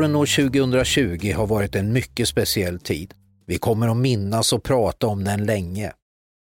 [0.00, 3.14] Våren år 2020 har varit en mycket speciell tid.
[3.46, 5.92] Vi kommer att minnas och prata om den länge.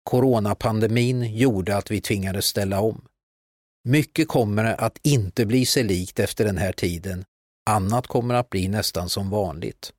[0.05, 3.05] Coronapandemin gjorde att vi tvingades ställa om.
[3.89, 7.25] Mycket kommer att inte bli sig likt efter den här tiden.
[7.71, 9.93] Annat kommer att bli nästan som vanligt.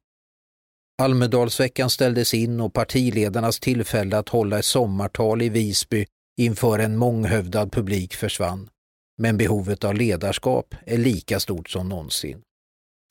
[1.01, 6.05] Almedalsveckan ställdes in och partiledarnas tillfälle att hålla ett sommartal i Visby
[6.37, 8.69] inför en månghövdad publik försvann.
[9.17, 12.41] Men behovet av ledarskap är lika stort som någonsin.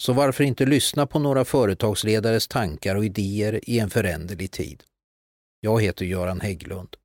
[0.04, 4.82] Så varför inte lyssna på några företagsledares tankar och idéer i en föränderlig tid?
[5.60, 6.96] Jag heter Göran Hägglund.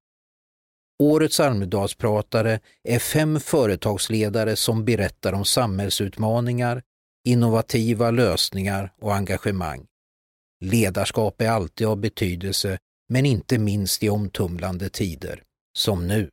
[1.03, 6.83] Årets Almedalspratare är fem företagsledare som berättar om samhällsutmaningar,
[7.27, 9.85] innovativa lösningar och engagemang.
[10.65, 12.77] Ledarskap är alltid av betydelse,
[13.09, 15.43] men inte minst i omtumlande tider,
[15.77, 16.29] som nu.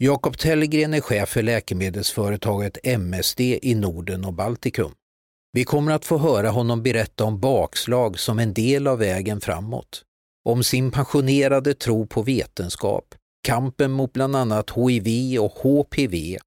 [0.00, 4.92] Jakob Tellgren är chef för läkemedelsföretaget MSD i Norden och Baltikum.
[5.52, 10.02] Vi kommer att få höra honom berätta om bakslag som en del av vägen framåt.
[10.44, 13.14] Om sin passionerade tro på vetenskap,
[13.46, 16.38] kampen mot bland annat HIV och HPV,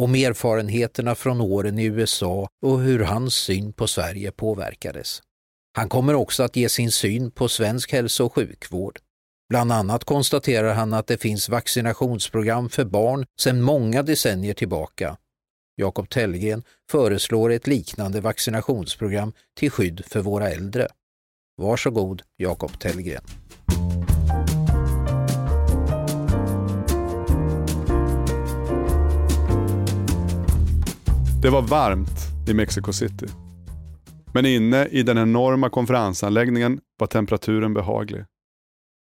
[0.00, 5.20] om erfarenheterna från åren i USA och hur hans syn på Sverige påverkades.
[5.76, 8.98] Han kommer också att ge sin syn på svensk hälso och sjukvård.
[9.48, 15.16] Bland annat konstaterar han att det finns vaccinationsprogram för barn sedan många decennier tillbaka.
[15.76, 20.88] Jakob Tellgren föreslår ett liknande vaccinationsprogram till skydd för våra äldre.
[21.56, 23.22] Varsågod Jakob Tellgren.
[31.42, 33.26] Det var varmt i Mexico City.
[34.34, 38.24] Men inne i den enorma konferensanläggningen var temperaturen behaglig.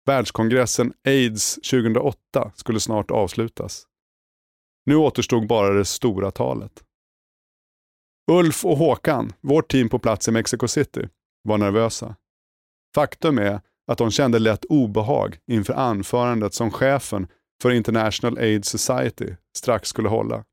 [0.05, 3.87] Världskongressen AIDS 2008 skulle snart avslutas.
[4.85, 6.83] Nu återstod bara det stora talet.
[8.31, 11.07] Ulf och Håkan, vårt team på plats i Mexico City,
[11.43, 12.15] var nervösa.
[12.95, 17.27] Faktum är att de kände lätt obehag inför anförandet som chefen
[17.61, 20.45] för International AIDS Society strax skulle hålla.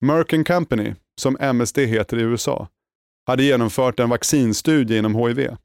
[0.00, 2.68] Merck Company, som MSD heter i USA,
[3.26, 5.56] hade genomfört en vaccinstudie inom HIV.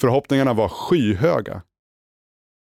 [0.00, 1.62] Förhoppningarna var skyhöga.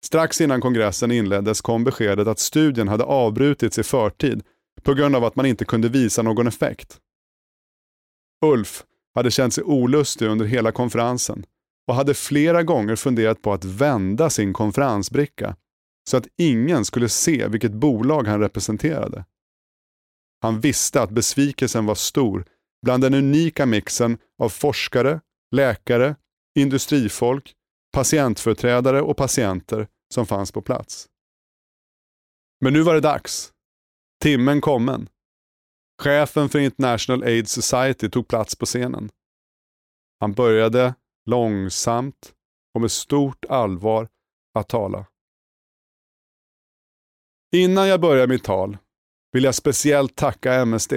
[0.04, 4.42] Strax innan kongressen inleddes kom beskedet att studien hade avbrutits i förtid
[4.82, 7.00] på grund av att man inte kunde visa någon effekt.
[8.44, 11.44] Ulf hade känt sig olustig under hela konferensen
[11.86, 15.56] och hade flera gånger funderat på att vända sin konferensbricka
[16.10, 19.24] så att ingen skulle se vilket bolag han representerade.
[20.42, 22.44] Han visste att besvikelsen var stor
[22.82, 25.20] bland den unika mixen av forskare,
[25.50, 26.16] läkare,
[26.58, 27.54] industrifolk,
[27.92, 31.08] patientföreträdare och patienter som fanns på plats.
[32.60, 33.52] Men nu var det dags.
[34.22, 35.08] Timmen kommen.
[36.02, 39.10] Chefen för International Aid Society tog plats på scenen.
[40.20, 40.94] Han började
[41.26, 42.34] långsamt
[42.74, 44.08] och med stort allvar
[44.54, 45.06] att tala.
[47.52, 48.78] Innan jag börjar mitt tal
[49.32, 50.92] vill jag speciellt tacka MSD.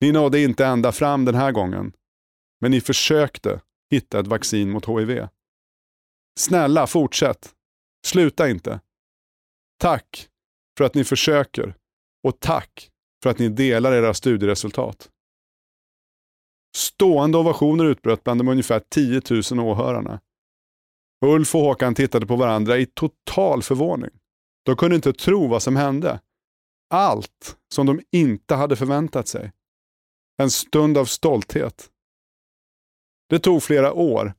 [0.00, 1.92] Ni nådde inte ända fram den här gången,
[2.60, 3.60] men ni försökte
[3.90, 5.28] hitta ett vaccin mot HIV.
[6.38, 7.54] Snälla, fortsätt.
[8.06, 8.80] Sluta inte.
[9.78, 10.28] Tack
[10.78, 11.74] för att ni försöker
[12.22, 12.90] och tack
[13.22, 15.10] för att ni delar era studieresultat.
[16.76, 20.20] Stående ovationer utbröt bland de ungefär 10 000 åhörarna.
[21.24, 24.10] Ulf och Håkan tittade på varandra i total förvåning.
[24.64, 26.20] De kunde inte tro vad som hände.
[26.90, 29.52] Allt som de inte hade förväntat sig.
[30.42, 31.90] En stund av stolthet.
[33.28, 34.34] Det tog flera år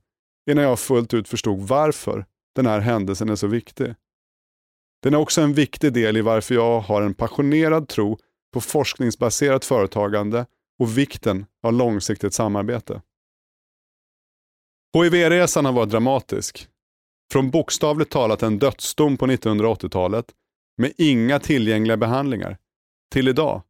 [0.50, 3.94] innan jag fullt ut förstod varför den här händelsen är så viktig.
[5.02, 8.18] Den är också en viktig del i varför jag har en passionerad tro
[8.52, 10.46] på forskningsbaserat företagande
[10.78, 13.02] och vikten av långsiktigt samarbete.
[14.94, 16.68] HIV-resan har varit dramatisk.
[17.32, 20.34] Från bokstavligt talat en dödsdom på 1980-talet
[20.76, 22.58] med inga tillgängliga behandlingar
[23.12, 23.62] till idag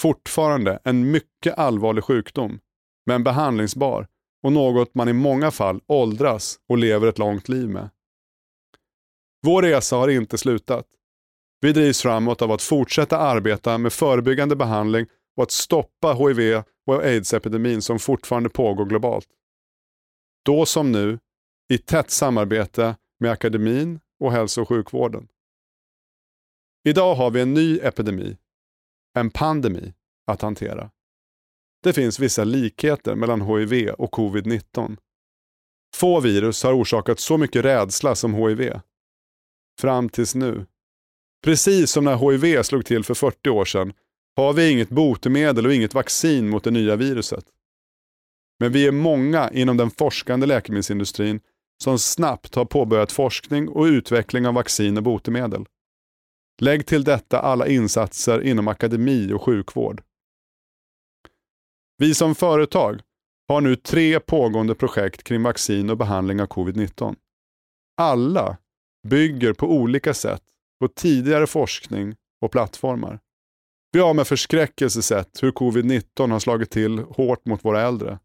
[0.00, 2.60] fortfarande en mycket allvarlig sjukdom
[3.06, 4.06] men behandlingsbar
[4.42, 7.90] och något man i många fall åldras och lever ett långt liv med.
[9.42, 10.86] Vår resa har inte slutat.
[11.60, 15.06] Vi drivs framåt av att fortsätta arbeta med förebyggande behandling
[15.36, 19.28] och att stoppa HIV och aids-epidemin som fortfarande pågår globalt.
[20.44, 21.18] Då som nu,
[21.72, 25.28] i tätt samarbete med akademin och hälso och sjukvården.
[26.84, 28.36] Idag har vi en ny epidemi,
[29.14, 29.94] en pandemi,
[30.26, 30.90] att hantera.
[31.82, 34.96] Det finns vissa likheter mellan HIV och covid-19.
[35.96, 38.80] Få virus har orsakat så mycket rädsla som HIV.
[39.80, 40.66] Fram tills nu.
[41.44, 43.92] Precis som när HIV slog till för 40 år sedan
[44.36, 47.44] har vi inget botemedel och inget vaccin mot det nya viruset.
[48.58, 51.40] Men vi är många inom den forskande läkemedelsindustrin
[51.82, 55.64] som snabbt har påbörjat forskning och utveckling av vaccin och botemedel.
[56.60, 60.02] Lägg till detta alla insatser inom akademi och sjukvård.
[62.00, 63.00] Vi som företag
[63.48, 67.16] har nu tre pågående projekt kring vaccin och behandling av covid-19.
[67.96, 68.56] Alla
[69.08, 70.42] bygger på olika sätt
[70.80, 73.20] på tidigare forskning och plattformar.
[73.92, 78.18] Vi har med förskräckelse sett hur covid-19 har slagit till hårt mot våra äldre.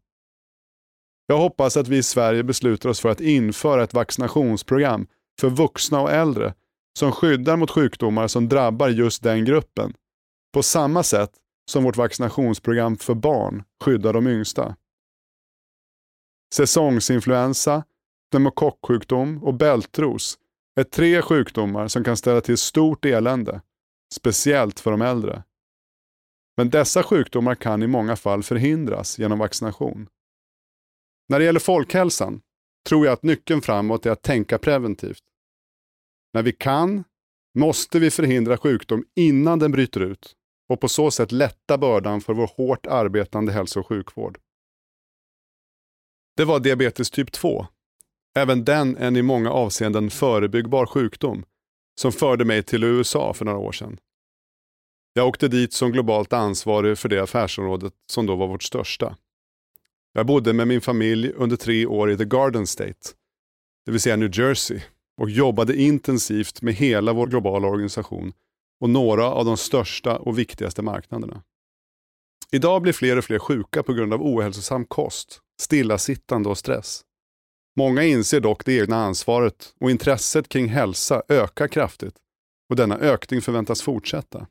[1.26, 5.06] Jag hoppas att vi i Sverige beslutar oss för att införa ett vaccinationsprogram
[5.40, 6.54] för vuxna och äldre
[6.98, 9.94] som skyddar mot sjukdomar som drabbar just den gruppen.
[10.52, 11.30] På samma sätt
[11.70, 14.76] som vårt vaccinationsprogram för barn skyddar de yngsta.
[16.54, 17.84] Säsongsinfluensa,
[18.30, 20.38] pneumokocksjukdom och bältros
[20.76, 23.60] är tre sjukdomar som kan ställa till stort elände,
[24.14, 25.42] speciellt för de äldre.
[26.56, 30.08] Men dessa sjukdomar kan i många fall förhindras genom vaccination.
[31.28, 32.40] När det gäller folkhälsan
[32.88, 35.22] tror jag att nyckeln framåt är att tänka preventivt.
[36.32, 37.04] När vi kan
[37.58, 40.36] måste vi förhindra sjukdom innan den bryter ut
[40.68, 44.38] och på så sätt lätta bördan för vår hårt arbetande hälso och sjukvård.
[46.36, 47.66] Det var diabetes typ 2.
[48.36, 51.44] Även den en i många avseenden förebyggbar sjukdom
[52.00, 53.98] som förde mig till USA för några år sedan.
[55.12, 59.16] Jag åkte dit som globalt ansvarig för det affärsområdet som då var vårt största.
[60.12, 63.08] Jag bodde med min familj under tre år i The Garden State,
[63.84, 64.80] det vill säga New Jersey,
[65.16, 68.32] och jobbade intensivt med hela vår globala organisation
[68.80, 71.42] och några av de största och viktigaste marknaderna.
[72.52, 77.02] Idag blir fler och fler sjuka på grund av ohälsosam kost, stillasittande och stress.
[77.76, 82.16] Många inser dock det egna ansvaret och intresset kring hälsa ökar kraftigt
[82.70, 84.46] och denna ökning förväntas fortsätta.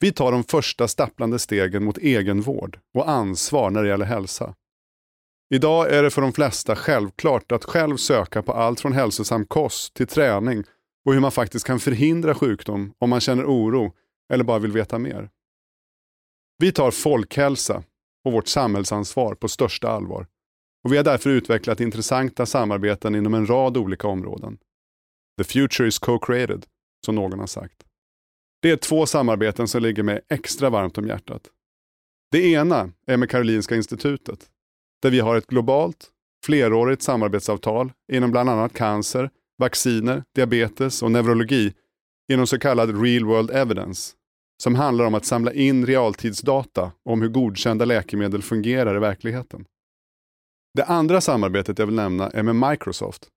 [0.00, 4.54] Vi tar de första stapplande stegen mot egenvård och ansvar när det gäller hälsa.
[5.54, 9.94] Idag är det för de flesta självklart att själv söka på allt från hälsosam kost
[9.94, 10.64] till träning
[11.04, 13.92] och hur man faktiskt kan förhindra sjukdom om man känner oro
[14.32, 15.30] eller bara vill veta mer.
[16.58, 17.84] Vi tar folkhälsa
[18.24, 20.26] och vårt samhällsansvar på största allvar
[20.84, 24.58] och vi har därför utvecklat intressanta samarbeten inom en rad olika områden.
[25.38, 26.64] The future is co-created,
[27.06, 27.84] som någon har sagt.
[28.62, 31.50] Det är två samarbeten som ligger mig extra varmt om hjärtat.
[32.30, 34.50] Det ena är med Karolinska institutet,
[35.02, 36.10] där vi har ett globalt,
[36.44, 39.30] flerårigt samarbetsavtal inom bland annat cancer,
[39.62, 41.74] vacciner, diabetes och neurologi
[42.32, 44.12] inom så kallad real world evidence,
[44.62, 49.64] som handlar om att samla in realtidsdata om hur godkända läkemedel fungerar i verkligheten.
[50.74, 53.28] Det andra samarbetet jag vill nämna är med Microsoft.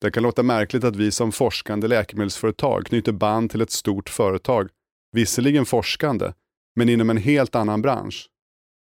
[0.00, 4.68] Det kan låta märkligt att vi som forskande läkemedelsföretag knyter band till ett stort företag,
[5.12, 6.32] visserligen forskande,
[6.76, 8.26] men inom en helt annan bransch.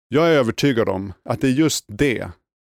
[0.07, 2.31] Jag är övertygad om att det är just det,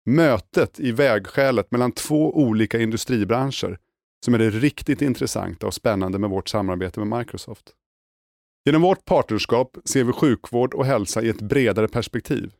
[0.06, 3.78] mötet i vägskälet mellan två olika industribranscher,
[4.26, 7.74] som är det riktigt intressanta och spännande med vårt samarbete med Microsoft.
[8.66, 12.54] Genom vårt partnerskap ser vi sjukvård och hälsa i ett bredare perspektiv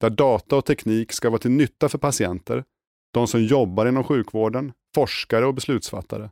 [0.00, 2.64] där data och teknik ska vara till nytta för patienter,
[3.12, 6.30] de som jobbar inom sjukvården, forskare och beslutsfattare.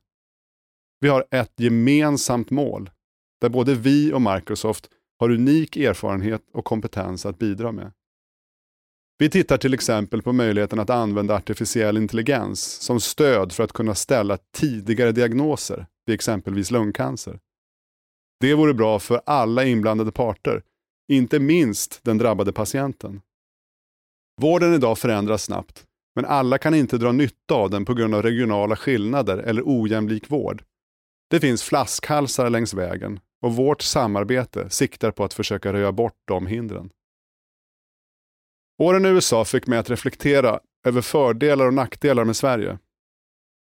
[1.00, 2.91] Vi har ett gemensamt mål
[3.41, 7.93] där både vi och Microsoft har unik erfarenhet och kompetens att bidra med.
[9.21, 13.95] Vi tittar till exempel på möjligheten att använda artificiell intelligens som stöd för att kunna
[13.95, 17.39] ställa tidigare diagnoser vid exempelvis lungcancer.
[18.41, 20.63] Det vore bra för alla inblandade parter,
[21.13, 23.21] inte minst den drabbade patienten.
[24.41, 25.85] Vården idag förändras snabbt,
[26.17, 30.31] men alla kan inte dra nytta av den på grund av regionala skillnader eller ojämlik
[30.31, 30.63] vård.
[31.31, 36.47] Det finns flaskhalsar längs vägen och vårt samarbete siktar på att försöka röja bort de
[36.47, 36.91] hindren.
[38.79, 42.79] Åren i USA fick mig att reflektera över fördelar och nackdelar med Sverige.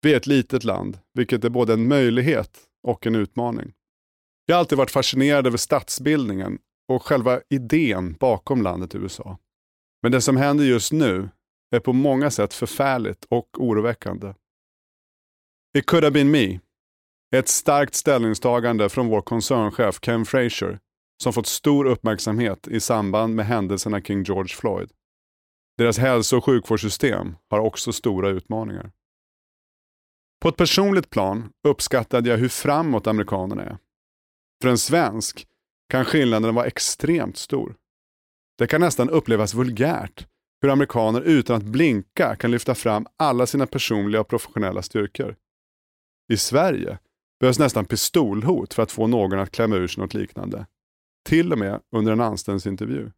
[0.01, 3.73] Vi är ett litet land, vilket är både en möjlighet och en utmaning.
[4.45, 9.37] Jag har alltid varit fascinerad över statsbildningen och själva idén bakom landet USA.
[10.01, 11.29] Men det som händer just nu
[11.75, 14.33] är på många sätt förfärligt och oroväckande.
[15.77, 16.59] It could have been me.
[17.35, 20.79] Ett starkt ställningstagande från vår koncernchef Ken Frazier
[21.23, 24.91] som fått stor uppmärksamhet i samband med händelserna kring George Floyd.
[25.77, 28.91] Deras hälso och sjukvårdssystem har också stora utmaningar.
[30.41, 33.77] På ett personligt plan uppskattade jag hur framåt amerikanerna är.
[34.61, 35.47] För en svensk
[35.89, 37.75] kan skillnaden vara extremt stor.
[38.57, 40.27] Det kan nästan upplevas vulgärt
[40.61, 45.35] hur amerikaner utan att blinka kan lyfta fram alla sina personliga och professionella styrkor.
[46.33, 46.99] I Sverige
[47.39, 50.65] behövs nästan pistolhot för att få någon att klämma ur sig något liknande.
[51.25, 53.11] till och med under en anställningsintervju.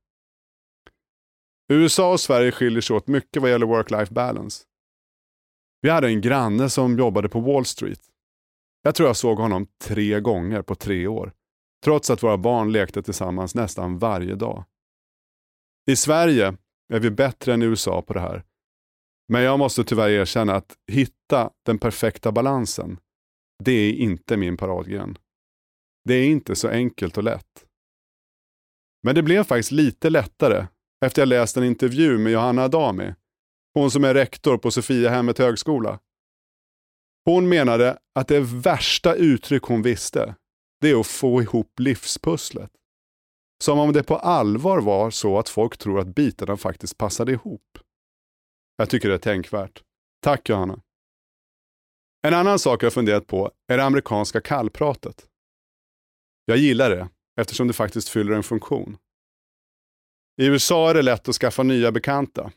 [1.69, 4.63] USA och Sverige skiljer sig åt mycket vad gäller work-life balance.
[5.81, 8.01] Vi hade en granne som jobbade på Wall Street.
[8.81, 11.33] Jag tror jag såg honom tre gånger på tre år,
[11.83, 14.65] trots att våra barn lekte tillsammans nästan varje dag.
[15.91, 16.57] I Sverige
[16.93, 18.43] är vi bättre än i USA på det här.
[19.27, 22.99] Men jag måste tyvärr erkänna att hitta den perfekta balansen,
[23.63, 25.17] det är inte min paradgren.
[26.05, 27.65] Det är inte så enkelt och lätt.
[29.03, 30.67] Men det blev faktiskt lite lättare
[31.05, 33.13] efter jag läst en intervju med Johanna Adami,
[33.73, 35.99] hon som är rektor på Sofiahemmet högskola.
[37.25, 40.35] Hon menade att det värsta uttryck hon visste,
[40.81, 42.71] det är att få ihop livspusslet.
[43.63, 47.79] Som om det på allvar var så att folk tror att bitarna faktiskt passade ihop.
[48.77, 49.83] Jag tycker det är tänkvärt.
[50.21, 50.81] Tack Johanna.
[52.27, 55.27] En annan sak jag funderat på är det amerikanska kallpratet.
[56.45, 57.09] Jag gillar det
[57.41, 58.97] eftersom det faktiskt fyller en funktion.
[60.39, 62.51] I USA är det lätt att skaffa nya bekanta.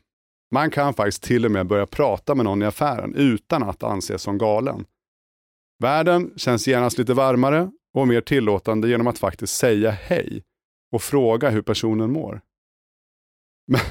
[0.51, 4.21] Man kan faktiskt till och med börja prata med någon i affären utan att anses
[4.21, 4.85] som galen.
[5.79, 10.43] Världen känns genast lite varmare och mer tillåtande genom att faktiskt säga hej
[10.91, 12.41] och fråga hur personen mår.
[13.67, 13.81] Men,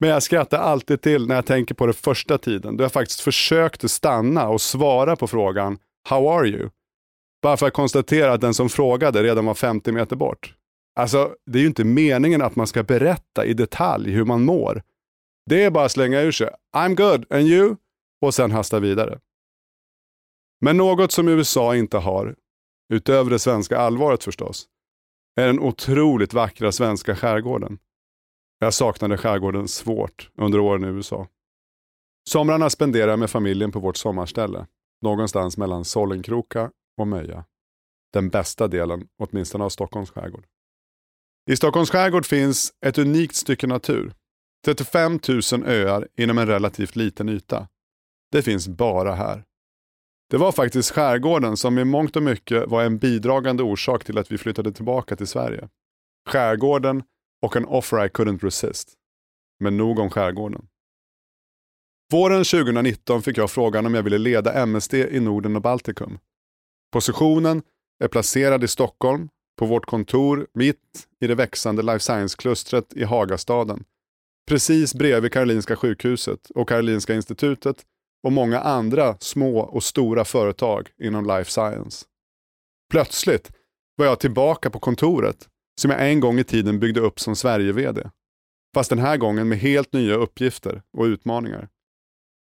[0.00, 3.20] men jag skrattar alltid till när jag tänker på det första tiden då jag faktiskt
[3.20, 5.78] försökte stanna och svara på frågan
[6.08, 6.70] How are you?
[7.42, 10.55] Bara för att konstatera att den som frågade redan var 50 meter bort.
[10.96, 14.82] Alltså, det är ju inte meningen att man ska berätta i detalj hur man mår.
[15.46, 17.76] Det är bara att slänga ur sig I'm good, and you?
[18.20, 19.20] Och sen hasta vidare.
[20.60, 22.36] Men något som USA inte har,
[22.92, 24.68] utöver det svenska allvaret förstås,
[25.40, 27.78] är den otroligt vackra svenska skärgården.
[28.58, 31.28] Jag saknade skärgården svårt under åren i USA.
[32.28, 34.66] Somrarna spenderar jag med familjen på vårt sommarställe,
[35.02, 37.44] någonstans mellan Sollenkroka och Möja.
[38.12, 40.46] Den bästa delen, åtminstone av Stockholms skärgård.
[41.50, 44.12] I Stockholms skärgård finns ett unikt stycke natur.
[44.64, 45.20] 35
[45.52, 47.68] 000 öar inom en relativt liten yta.
[48.32, 49.44] Det finns bara här.
[50.30, 54.32] Det var faktiskt skärgården som i mångt och mycket var en bidragande orsak till att
[54.32, 55.68] vi flyttade tillbaka till Sverige.
[56.28, 57.02] Skärgården
[57.42, 58.92] och en offer I couldn't resist.
[59.60, 60.68] Men nog om skärgården.
[62.12, 66.18] Våren 2019 fick jag frågan om jag ville leda MSD i Norden och Baltikum.
[66.92, 67.62] Positionen
[68.04, 73.84] är placerad i Stockholm på vårt kontor mitt i det växande life science-klustret i Hagastaden.
[74.48, 77.84] Precis bredvid Karolinska sjukhuset och Karolinska institutet
[78.22, 82.06] och många andra små och stora företag inom life science.
[82.90, 83.52] Plötsligt
[83.96, 85.48] var jag tillbaka på kontoret
[85.80, 88.10] som jag en gång i tiden byggde upp som Sverige-VD.
[88.74, 91.68] Fast den här gången med helt nya uppgifter och utmaningar.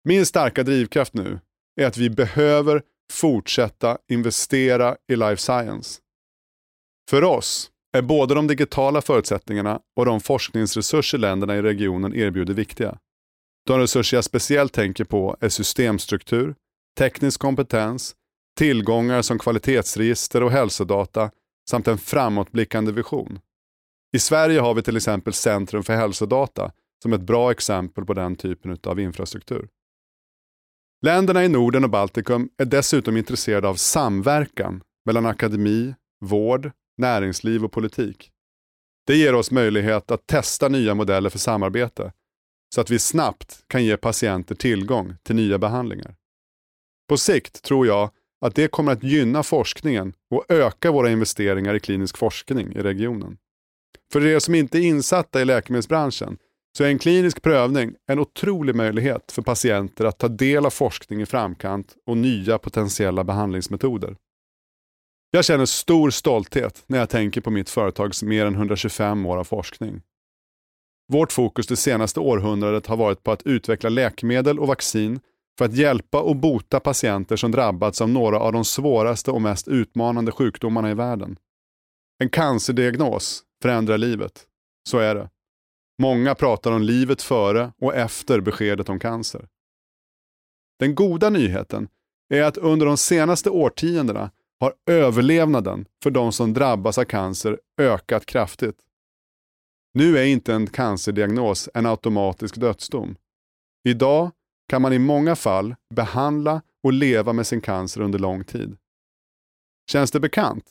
[0.03, 1.39] Min starka drivkraft nu
[1.81, 5.99] är att vi behöver fortsätta investera i life science.
[7.09, 12.97] För oss är både de digitala förutsättningarna och de forskningsresurser länderna i regionen erbjuder viktiga.
[13.65, 16.55] De resurser jag speciellt tänker på är systemstruktur,
[16.97, 18.15] teknisk kompetens,
[18.57, 21.31] tillgångar som kvalitetsregister och hälsodata
[21.69, 23.39] samt en framåtblickande vision.
[24.15, 26.71] I Sverige har vi till exempel Centrum för hälsodata
[27.03, 29.67] som ett bra exempel på den typen av infrastruktur.
[31.05, 37.71] Länderna i Norden och Baltikum är dessutom intresserade av samverkan mellan akademi, vård, näringsliv och
[37.71, 38.31] politik.
[39.07, 42.11] Det ger oss möjlighet att testa nya modeller för samarbete
[42.75, 46.15] så att vi snabbt kan ge patienter tillgång till nya behandlingar.
[47.09, 48.09] På sikt tror jag
[48.45, 53.37] att det kommer att gynna forskningen och öka våra investeringar i klinisk forskning i regionen.
[54.11, 56.37] För er som inte är insatta i läkemedelsbranschen
[56.77, 61.21] så är en klinisk prövning en otrolig möjlighet för patienter att ta del av forskning
[61.21, 64.15] i framkant och nya potentiella behandlingsmetoder.
[65.31, 69.43] Jag känner stor stolthet när jag tänker på mitt företags mer än 125 år av
[69.43, 70.01] forskning.
[71.07, 75.19] Vårt fokus det senaste århundradet har varit på att utveckla läkemedel och vaccin
[75.57, 79.67] för att hjälpa och bota patienter som drabbats av några av de svåraste och mest
[79.67, 81.37] utmanande sjukdomarna i världen.
[82.19, 84.45] En cancerdiagnos förändrar livet.
[84.89, 85.29] Så är det.
[86.01, 89.47] Många pratar om livet före och efter beskedet om cancer.
[90.79, 91.87] Den goda nyheten
[92.29, 98.25] är att under de senaste årtiondena har överlevnaden för de som drabbas av cancer ökat
[98.25, 98.77] kraftigt.
[99.93, 103.15] Nu är inte en cancerdiagnos en automatisk dödsdom.
[103.83, 104.31] Idag
[104.69, 108.77] kan man i många fall behandla och leva med sin cancer under lång tid.
[109.91, 110.65] Känns det bekant?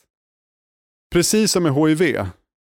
[1.11, 2.01] Precis som med HIV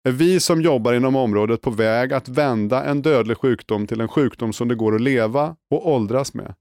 [0.05, 4.09] är vi som jobbar inom området på väg att vända en dödlig sjukdom till en
[4.09, 6.55] sjukdom som det går att leva och åldras med.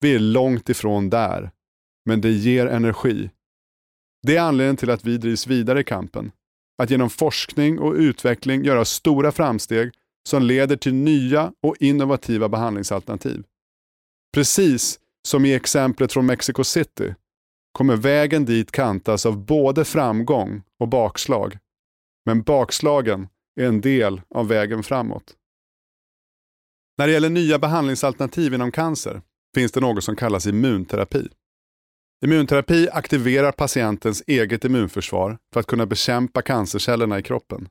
[0.00, 1.50] Vi är långt ifrån där,
[2.04, 3.30] men det ger energi
[4.22, 6.32] det är anledningen till att vi drivs vidare i kampen.
[6.82, 9.90] att genom forskning och utveckling göra stora framsteg
[10.28, 13.44] som leder till nya och innovativa behandlingsalternativ.
[14.34, 17.14] Precis som i exemplet från Mexico City
[17.72, 21.58] kommer vägen dit kantas av både framgång och bakslag.
[22.26, 23.28] Men bakslagen
[23.60, 25.34] är en del av vägen framåt.
[26.98, 29.22] När det gäller nya behandlingsalternativ inom cancer
[29.54, 31.28] finns det något som kallas immunterapi.
[32.24, 37.68] Immunterapi aktiverar patientens eget immunförsvar för att kunna bekämpa cancercellerna i kroppen.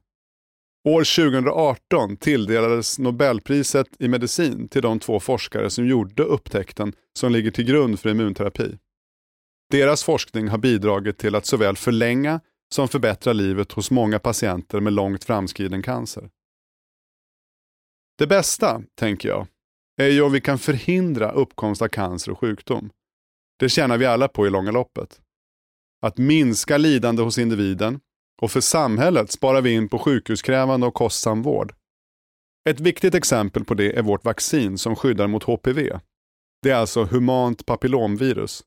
[0.87, 7.51] År 2018 tilldelades Nobelpriset i medicin till de två forskare som gjorde upptäckten som ligger
[7.51, 8.77] till grund för immunterapi.
[9.71, 12.39] Deras forskning har bidragit till att såväl förlänga
[12.75, 16.29] som förbättra livet hos många patienter med långt framskriden cancer.
[18.17, 19.47] Det bästa, tänker jag,
[19.97, 22.89] är ju om vi kan förhindra uppkomst av cancer och sjukdom.
[23.59, 25.21] Det tjänar vi alla på i långa loppet.
[26.01, 27.99] Att minska lidande hos individen
[28.41, 31.73] och för samhället sparar vi in på sjukhuskrävande och kostsam vård.
[32.69, 35.99] Ett viktigt exempel på det är vårt vaccin som skyddar mot HPV.
[36.61, 38.63] Det är alltså humant papillomvirus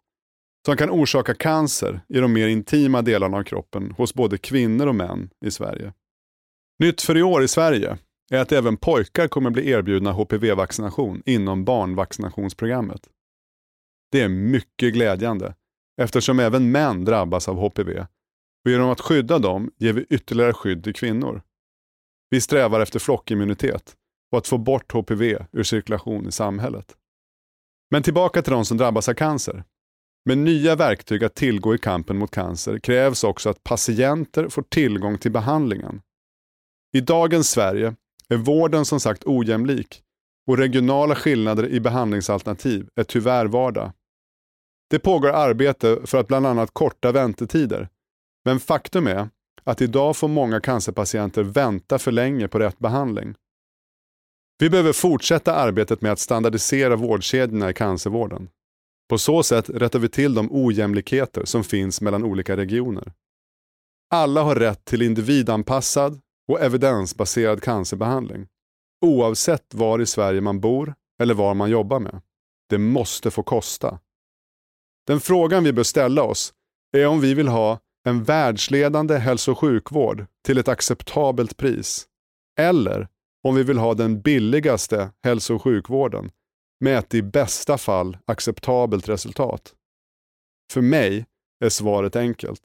[0.67, 4.95] som kan orsaka cancer i de mer intima delarna av kroppen hos både kvinnor och
[4.95, 5.93] män i Sverige.
[6.79, 7.99] Nytt för i år i Sverige
[8.31, 13.09] är att även pojkar kommer bli erbjudna HPV-vaccination inom barnvaccinationsprogrammet.
[14.13, 15.55] Det är mycket glädjande
[16.03, 18.07] eftersom även män drabbas av HPV
[18.65, 21.43] och genom att skydda dem ger vi ytterligare skydd till kvinnor.
[22.31, 23.97] Vi strävar efter flockimmunitet
[24.33, 26.97] och att få bort HPV ur cirkulation i samhället.
[27.91, 29.65] Men tillbaka till de som drabbas av cancer.
[30.25, 35.19] Med nya verktyg att tillgå i kampen mot cancer krävs också att patienter får tillgång
[35.19, 36.03] till behandlingen.
[36.93, 37.95] I dagens Sverige
[38.29, 40.03] är vården som sagt ojämlik
[40.47, 43.93] och regionala skillnader i behandlingsalternativ är tyvärr vardag.
[44.91, 47.89] Det pågår arbete för att bland annat korta väntetider.
[48.45, 49.29] Men faktum är
[49.65, 53.35] att idag får många cancerpatienter vänta för länge på rätt behandling.
[54.59, 58.49] Vi behöver fortsätta arbetet med att standardisera vårdkedjorna i cancervården.
[59.09, 63.13] På så sätt rättar vi till de ojämlikheter som finns mellan olika regioner.
[64.11, 68.49] Alla har rätt till individanpassad och evidensbaserad cancerbehandling.
[69.01, 72.23] Oavsett var i Sverige man bor eller var man jobbar med.
[72.69, 73.99] Det måste få kosta.
[75.11, 76.55] Den frågan vi bör ställa oss
[76.97, 82.07] är om vi vill ha en världsledande hälso och sjukvård till ett acceptabelt pris.
[82.59, 83.09] Eller
[83.49, 86.31] om vi vill ha den billigaste hälso och sjukvården
[86.81, 89.75] med ett i bästa fall acceptabelt resultat.
[90.73, 91.27] För mig
[91.65, 92.63] är svaret enkelt.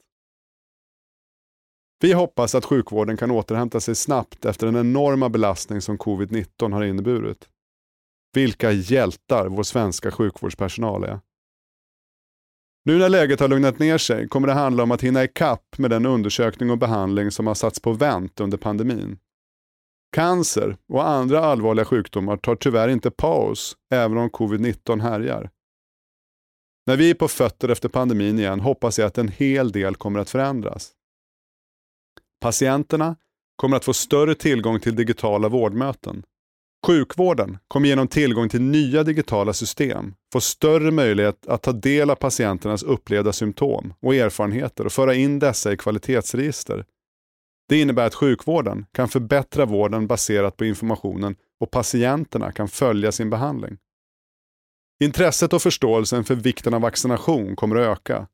[2.00, 6.84] Vi hoppas att sjukvården kan återhämta sig snabbt efter den enorma belastning som covid-19 har
[6.84, 7.48] inneburit.
[8.32, 11.20] Vilka hjältar vår svenska sjukvårdspersonal är.
[12.86, 15.90] Nu när läget har lugnat ner sig kommer det handla om att hinna ikapp med
[15.90, 19.18] den undersökning och behandling som har satts på vänt under pandemin.
[20.12, 25.50] Cancer och andra allvarliga sjukdomar tar tyvärr inte paus, även om covid-19 härjar.
[26.86, 30.20] När vi är på fötter efter pandemin igen hoppas jag att en hel del kommer
[30.20, 30.92] att förändras.
[32.40, 33.16] Patienterna
[33.56, 36.22] kommer att få större tillgång till digitala vårdmöten.
[36.86, 42.14] Sjukvården kommer genom tillgång till nya digitala system få större möjlighet att ta del av
[42.14, 46.84] patienternas upplevda symptom och erfarenheter och föra in dessa i kvalitetsregister.
[47.68, 53.30] Det innebär att sjukvården kan förbättra vården baserat på informationen och patienterna kan följa sin
[53.30, 53.78] behandling.
[55.04, 58.28] Intresset och förståelsen för vikten av vaccination kommer att öka.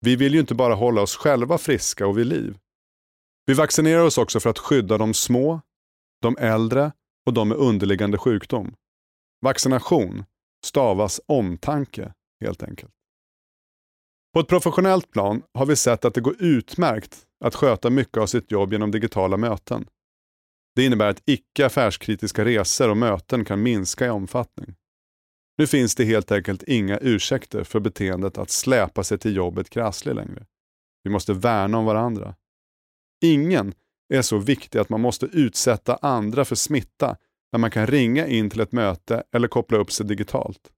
[0.00, 2.58] Vi vill ju inte bara hålla oss själva friska och vid liv.
[3.46, 5.60] Vi vaccinerar oss också för att skydda de små,
[6.22, 6.92] de äldre
[7.28, 8.74] och de med underliggande sjukdom.
[9.44, 10.24] Vaccination
[10.64, 12.12] stavas omtanke
[12.44, 12.92] helt enkelt.
[14.34, 18.26] På ett professionellt plan har vi sett att det går utmärkt att sköta mycket av
[18.26, 19.88] sitt jobb genom digitala möten.
[20.74, 24.74] Det innebär att icke affärskritiska resor och möten kan minska i omfattning.
[25.58, 30.14] Nu finns det helt enkelt inga ursäkter för beteendet att släpa sig till jobbet krasslig
[30.14, 30.46] längre.
[31.04, 32.34] Vi måste värna om varandra.
[33.24, 33.74] Ingen
[34.14, 37.16] är så viktig att man måste utsätta andra för smitta
[37.52, 40.72] när man kan ringa in till ett möte eller koppla upp sig digitalt.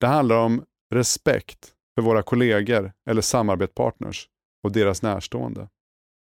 [0.00, 4.28] Det handlar om respekt för våra kollegor eller samarbetspartners
[4.64, 5.68] och deras närstående.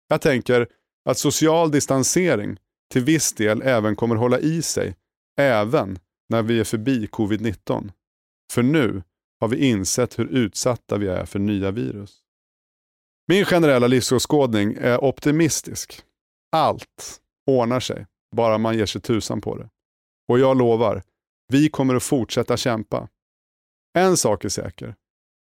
[0.09, 0.68] Jag tänker
[1.05, 2.59] att social distansering
[2.92, 4.97] till viss del även kommer hålla i sig,
[5.40, 7.92] även när vi är förbi covid-19.
[8.53, 9.03] För nu
[9.40, 12.20] har vi insett hur utsatta vi är för nya virus.
[13.29, 16.05] Min generella livsåskådning är optimistisk.
[16.55, 19.69] Allt ordnar sig, bara man ger sig tusan på det.
[20.29, 21.03] Och jag lovar,
[21.49, 23.09] vi kommer att fortsätta kämpa.
[23.99, 24.95] En sak är säker.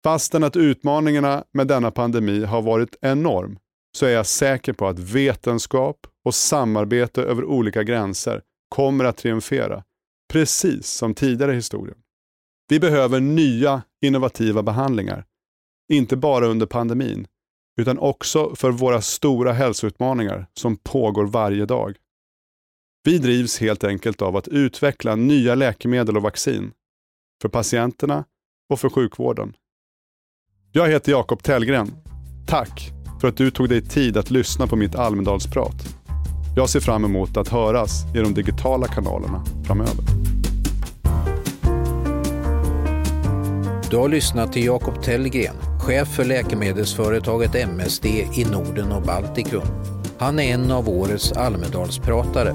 [0.05, 3.59] Fastän att utmaningarna med denna pandemi har varit enorm,
[3.97, 9.85] så är jag säker på att vetenskap och samarbete över olika gränser kommer att triumfera,
[10.33, 11.99] precis som tidigare i historien.
[12.69, 15.25] Vi behöver nya innovativa behandlingar,
[15.93, 17.27] inte bara under pandemin,
[17.77, 21.97] utan också för våra stora hälsoutmaningar som pågår varje dag.
[23.05, 26.73] Vi drivs helt enkelt av att utveckla nya läkemedel och vaccin
[27.43, 28.25] för patienterna
[28.71, 29.57] och för sjukvården.
[30.73, 31.91] Jag heter Jakob Tellgren.
[32.47, 35.75] Tack för att du tog dig tid att lyssna på mitt Almedalsprat.
[36.57, 40.05] Jag ser fram emot att höras i de digitala kanalerna framöver.
[43.91, 49.63] Du har lyssnat till Jakob Tellgren, chef för läkemedelsföretaget MSD i Norden och Baltikum.
[50.19, 52.55] Han är en av årets Almedalspratare